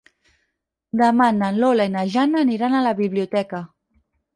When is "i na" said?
1.91-2.07